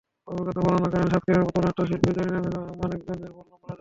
অভিজ্ঞতা 0.27 0.61
বর্ণনা 0.65 0.87
করেন 0.91 1.07
সাতক্ষীরার 1.11 1.45
পুতুলনাট্য 1.47 1.79
শিল্পী 1.89 2.09
জরিনা 2.17 2.39
বেগম 2.43 2.61
এবং 2.61 2.75
মানিকগঞ্জের 2.81 3.31
বলরাম 3.31 3.49
রাজবংশী। 3.51 3.67